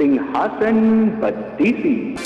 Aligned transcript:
सिंहासन 0.00 1.08
बत्तीसी। 1.22 2.16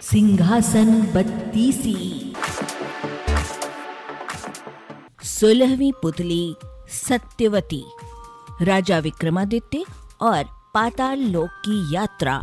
सिंहासन 0.00 0.90
बत्तीसी। 1.14 1.94
सोलहवीं 5.22 5.92
पुतली 5.92 6.56
सत्यवती। 6.88 7.84
राजा 8.62 8.98
विक्रमादित्य 8.98 9.84
और 10.20 10.44
पाताल 10.74 11.18
लोक 11.18 11.48
की 11.50 11.94
यात्रा। 11.94 12.40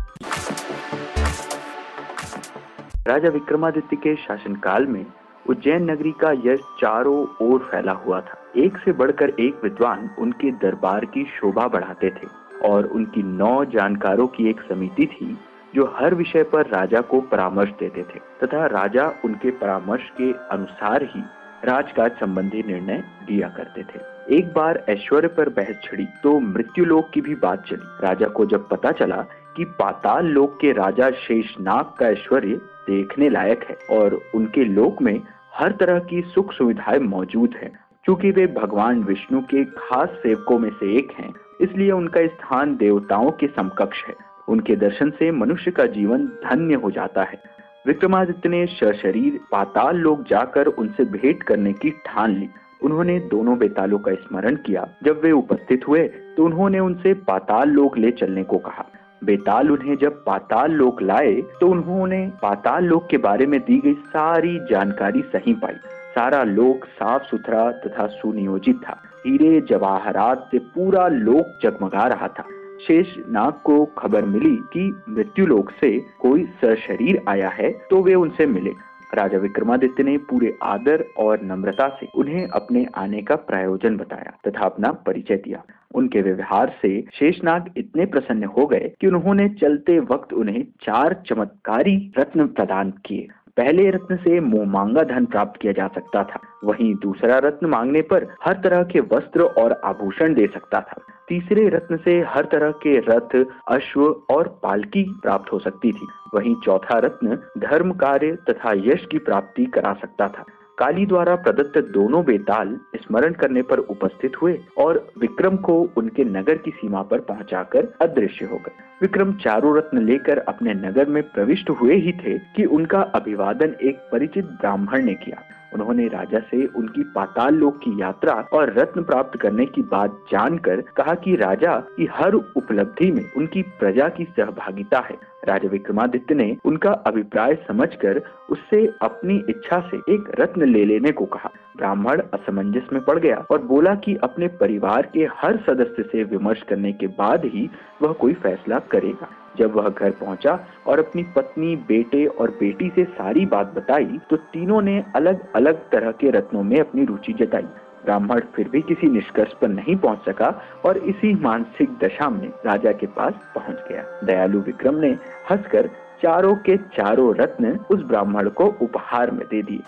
राजा 3.06 3.28
विक्रमादित्य 3.28 3.96
के 3.96 4.16
शासनकाल 4.16 4.86
में 4.86 5.06
उज्जैन 5.48 5.90
नगरी 5.90 6.12
का 6.12 6.32
यश 6.32 6.60
चारों 6.60 7.46
ओर 7.46 7.58
फैला 7.58 7.92
हुआ 7.92 8.20
था। 8.20 8.42
एक 8.56 8.76
से 8.76 8.92
बढ़कर 8.92 9.28
एक 9.28 9.60
विद्वान 9.64 10.10
उनके 10.18 10.50
दरबार 10.50 11.04
की 11.04 11.24
शोभा 11.24 11.68
बढ़ाते 11.68 12.10
थे। 12.10 12.45
और 12.64 12.86
उनकी 12.86 13.22
नौ 13.22 13.64
जानकारों 13.64 14.26
की 14.26 14.48
एक 14.50 14.60
समिति 14.60 15.06
थी, 15.06 15.36
जो 15.74 15.84
हर 15.96 16.14
विषय 16.14 16.42
पर 16.42 16.66
राजा 16.66 17.00
को 17.00 17.20
परामर्श 17.20 17.70
देते 17.80 18.02
थे, 18.02 18.18
तथा 18.42 18.66
राजा 18.66 19.12
उनके 19.24 19.50
परामर्श 19.50 20.10
के 20.20 20.32
अनुसार 20.50 21.02
ही 21.04 21.22
राजकाज 21.64 22.10
संबंधी 22.10 22.62
निर्णय 22.62 23.02
दिया 23.28 23.48
करते 23.48 23.82
थे। 23.82 24.00
एक 24.36 24.52
बार 24.54 24.84
ऐश्वर्य 24.88 25.28
पर 25.28 25.48
बहस 25.48 25.80
छिड़ी 25.84 26.06
तो 26.22 26.38
मृत्यु 26.40 26.84
लोक 26.84 27.10
की 27.10 27.20
भी 27.20 27.34
बात 27.34 27.66
चली। 27.66 28.06
राजा 28.06 28.26
को 28.26 28.46
जब 28.46 28.68
पता 28.68 28.92
चला 28.92 29.24
कि 29.56 29.64
पाताल 29.78 30.26
लोक 30.26 30.58
के 30.60 30.72
राजा 30.72 31.10
शेषनाग 31.10 31.94
का 31.98 32.08
ऐश्वर्य 32.08 32.56
देखने 32.86 33.28
लायक 33.28 33.64
है, 33.64 33.76
और 33.90 34.20
उनके 34.34 34.64
लोक 34.64 35.02
में 35.02 35.20
हर 35.54 35.72
तरह 35.72 35.98
की 36.00 36.20
सुख 36.22 36.52
सुविधाएँ 36.52 36.98
मौजूद 36.98 37.54
हैं 37.54 37.72
क्योंकि 38.06 38.30
वे 38.30 38.46
भगवान 38.46 39.02
विष्णु 39.02 39.40
के 39.42 39.64
खास 39.64 40.08
सेवकों 40.22 40.58
में 40.58 40.70
से 40.70 40.96
एक 40.96 41.12
हैं, 41.12 41.32
इसलिए 41.60 41.90
उनका 41.90 42.26
स्थान 42.26 42.76
देवताओं 42.76 43.30
के 43.30 43.46
समकक्ष 43.46 44.04
है। 44.08 44.14
उनके 44.48 44.76
दर्शन 44.76 45.10
से 45.10 45.30
मनुष्य 45.30 45.70
का 45.70 45.86
जीवन 45.86 46.26
धन्य 46.44 46.74
हो 46.74 46.90
जाता 46.90 47.22
है। 47.22 47.38
विक्रमादित्य 47.86 48.48
ने 48.48 48.66
शरीर 48.66 49.40
पाताल 49.52 49.96
लोक 49.96 50.22
जाकर 50.28 50.66
उनसे 50.66 51.04
भेंट 51.06 51.42
करने 51.42 51.72
की 51.72 51.90
ठान 52.06 52.36
ली। 52.36 52.48
उन्होंने 52.82 53.18
दोनों 53.30 53.58
बेतालों 53.58 53.98
का 53.98 54.14
स्मरण 54.14 54.56
किया। 54.56 54.86
जब 55.04 55.20
वे 55.22 55.32
उपस्थित 55.32 55.88
हुए 55.88 56.06
तो 56.36 56.44
उन्होंने 56.44 56.78
उनसे 56.78 57.14
पाताल 57.26 57.68
लोक 57.70 57.98
ले 57.98 58.10
चलने 58.12 58.42
को 58.44 58.58
कहा। 58.58 58.86
बेताल 59.24 59.70
उन्हें 59.70 59.96
जब 59.96 60.24
पाताल 60.24 60.72
लोक 60.72 61.02
लाए 61.02 61.34
तो 61.60 61.68
उन्होंने 61.68 62.26
पाताल 62.42 62.84
लोक 62.84 63.06
के 63.10 63.18
बारे 63.18 63.46
में 63.46 63.60
दी 63.60 63.78
गई 63.78 63.94
सारी 63.94 64.58
जानकारी 64.70 65.22
सही 65.32 65.54
पाई। 65.54 65.74
सारा 66.18 66.42
लोक 66.44 66.84
साफ़ 66.90 67.24
सुथरा 67.24 67.70
तथा 67.80 68.06
सुनियोजित 68.10 68.76
था। 68.78 68.96
हीरे 69.26 69.60
जवाहरात 69.60 70.48
से 70.50 70.58
पूरा 70.74 71.06
लोक 71.08 71.58
जगमगा 71.62 72.06
रहा 72.06 72.28
था। 72.28 72.44
शेष 72.86 73.14
नाग 73.28 73.52
को 73.64 73.84
खबर 73.98 74.24
मिली 74.24 74.56
कि 74.72 74.88
मृत्यु 75.08 75.46
लोक 75.46 75.70
से 75.80 75.90
कोई 76.20 76.44
सरशरीर 76.60 77.20
आया 77.28 77.48
है 77.48 77.70
तो 77.90 78.02
वे 78.02 78.14
उनसे 78.14 78.46
मिले। 78.46 78.70
राजा 79.14 79.38
विक्रमादित्य 79.38 80.02
ने 80.02 80.16
पूरे 80.30 80.56
आदर 80.62 81.04
और 81.18 81.42
नम्रता 81.42 81.88
से 82.00 82.08
उन्हें 82.14 82.46
अपने 82.48 82.86
आने 82.96 83.22
का 83.22 83.36
प्रायोजन 83.46 83.96
बताया 83.96 84.32
तथा 84.46 84.64
अपना 84.64 84.92
परिचय 85.06 85.36
दिया। 85.36 85.62
उनके 85.94 86.22
व्यवहार 86.22 86.76
से 86.82 87.00
शेषनाग 87.14 87.70
इतने 87.76 88.06
प्रसन्न 88.06 88.44
हो 88.56 88.66
गए 88.66 88.92
कि 89.00 89.06
उन्होंने 89.06 89.48
चलते 89.60 89.98
वक्त 90.10 90.32
उन्हें 90.32 90.62
चार 90.82 91.22
चमत्कारी 91.28 91.96
रत्न 92.18 92.46
प्रदान 92.48 92.90
किए। 93.04 93.28
पहले 93.56 93.90
रत्न 93.90 94.16
से 94.16 94.40
मुँह 94.40 94.66
मांगा 94.66 95.02
धन 95.02 95.24
प्राप्त 95.24 95.60
किया 95.60 95.72
जा 95.72 95.88
सकता 95.88 96.24
था। 96.24 96.40
वहीं 96.64 96.94
दूसरा 96.94 97.38
रत्न 97.38 97.66
मांगने 97.66 98.02
पर 98.02 98.26
हर 98.44 98.52
तरह 98.52 98.82
के 98.82 99.00
वस्त्र 99.00 99.42
और 99.42 99.72
आभूषण 99.84 100.34
दे 100.34 100.46
सकता 100.46 100.80
था। 100.80 101.02
तीसरे 101.28 101.68
रत्न 101.68 101.96
से 101.96 102.20
हर 102.20 102.44
तरह 102.44 102.70
के 102.70 102.98
रथ, 102.98 103.46
अश्व 103.68 104.22
और 104.30 104.60
पालकी 104.62 105.02
प्राप्त 105.22 105.52
हो 105.52 105.58
सकती 105.58 105.92
थी। 105.92 106.06
वहीं 106.34 106.54
चौथा 106.64 106.98
रत्न 106.98 107.38
धर्म 107.58 107.92
कार्य 107.92 108.36
तथा 108.50 108.72
यश 108.72 109.06
की 109.10 109.18
प्राप्ति 109.18 109.64
करा 109.64 109.92
सकता 109.92 110.28
था। 110.28 110.44
काली 110.78 111.06
द्वारा 111.06 111.34
प्रदत्त 111.36 111.78
दोनों 111.78 112.24
बेताल 112.24 112.80
स्मरण 112.96 113.32
करने 113.32 113.62
पर 113.62 113.78
उपस्थित 113.78 114.32
हुए 114.42 114.58
और 114.78 115.08
विक्रम 115.18 115.56
को 115.56 115.88
उनके 115.96 116.24
नगर 116.24 116.56
की 116.56 116.70
सीमा 116.70 117.02
पर 117.02 117.20
पहुंचाकर 117.20 117.88
अदृश्य 118.00 118.44
हो 118.44 118.56
गए। 118.56 118.72
विक्रम 119.02 119.32
चारों 119.32 119.76
रत्न 119.76 120.06
लेकर 120.06 120.38
अपने 120.38 120.74
नगर 120.74 121.08
में 121.08 121.22
प्रविष्ट 121.22 121.70
हुए 121.70 121.94
ही 121.94 122.12
थे 122.12 122.38
कि 122.38 122.64
उनका 122.64 123.00
अभिवादन 123.00 123.74
एक 123.82 123.96
परिचित 124.12 124.44
ब्राह्मण 124.44 125.04
ने 125.04 125.14
किया। 125.14 125.42
उन्होंने 125.74 126.06
राजा 126.06 126.38
से 126.38 126.66
उनकी 126.66 127.02
पाताल 127.02 127.54
लोक 127.54 127.76
की 127.76 128.00
यात्रा 128.00 128.32
और 128.52 128.72
रत्न 128.72 129.02
प्राप्त 129.02 129.40
करने 129.40 129.66
की 129.66 129.82
बात 129.82 130.24
जानकर 130.32 130.80
कहा 130.80 131.14
कि 131.14 131.36
राजा, 131.36 131.76
की 131.96 132.08
हर 132.12 132.34
उपलब्धि 132.34 133.10
में 133.10 133.32
उनकी 133.36 133.62
प्रजा 133.62 134.08
की 134.08 134.24
सहभागिता 134.24 134.98
है। 134.98 135.35
राजा 135.48 135.68
विक्रमादित्य 135.68 136.34
ने 136.34 136.56
उनका 136.64 136.90
अभिप्राय 137.06 137.54
समझकर 137.68 138.22
उससे 138.50 138.86
अपनी 139.02 139.36
इच्छा 139.48 139.80
से 139.90 139.96
एक 140.14 140.30
रत्न 140.40 140.68
ले 140.68 140.84
लेने 140.84 141.12
को 141.12 141.24
कहा। 141.26 141.50
ब्राह्मण 141.76 142.20
असमंजस 142.34 142.92
में 142.92 143.02
पड़ 143.04 143.18
गया 143.18 143.36
और 143.50 143.62
बोला 143.64 143.94
कि 143.94 144.16
अपने 144.24 144.48
परिवार 144.58 145.08
के 145.14 145.26
हर 145.34 145.56
सदस्य 145.66 146.02
से 146.02 146.24
विमर्श 146.26 146.62
करने 146.62 146.92
के 146.92 147.06
बाद 147.18 147.44
ही 147.44 147.68
वह 148.02 148.12
कोई 148.12 148.34
फैसला 148.34 148.78
करेगा। 148.92 149.28
जब 149.58 149.74
वह 149.74 149.88
घर 149.88 150.10
पहुँचा 150.12 150.58
और 150.86 150.98
अपनी 150.98 151.22
पत्नी, 151.36 151.74
बेटे 151.78 152.24
और 152.26 152.50
बेटी 152.50 152.90
से 152.94 153.04
सारी 153.04 153.46
बात 153.46 153.72
बताई 153.74 154.18
तो 154.30 154.36
तीनों 154.36 154.80
ने 154.82 155.02
अलग 155.16 155.52
अलग 155.54 155.88
तरह 155.90 156.10
के 156.12 156.30
रत्नों 156.30 156.62
में 156.62 156.78
अपनी 156.80 157.04
रुचि 157.04 157.32
जताई। 157.32 157.68
ब्राह्मण 158.04 158.40
फिर 158.54 158.68
भी 158.68 158.80
किसी 158.80 159.08
निष्कर्ष 159.10 159.52
पर 159.52 159.68
नहीं 159.68 159.96
पहुँच 159.96 160.24
सका 160.24 160.48
और 160.86 160.98
इसी 161.04 161.32
मानसिक 161.34 161.96
दशा 162.02 162.28
में 162.30 162.48
राजा 162.66 162.92
के 162.92 163.06
पास 163.06 163.34
पहुँच 163.54 163.84
गया। 163.88 164.04
दयालु 164.24 164.60
विक्रम 164.60 164.94
ने 164.96 165.16
हंसकर 165.50 165.86
चारों 166.22 166.54
के 166.54 166.76
चारों 166.76 167.34
रत्न 167.36 167.78
उस 167.90 168.00
ब्राह्मण 168.00 168.48
को 168.48 168.64
उपहार 168.82 169.30
में 169.30 169.46
दे 169.46 169.62
दिए। 169.62 169.78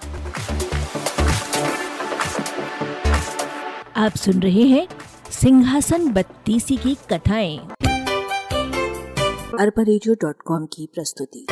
आप 3.96 4.12
सुन 4.12 4.42
रहे 4.42 4.62
हैं 4.62 4.88
सिंहासन 5.30 6.12
बत्तीसी 6.12 6.76
की 6.76 6.94
कथाएँ। 6.94 7.58
अरबा 9.60 9.82
की 10.66 10.88
प्रस्तुति। 10.94 11.46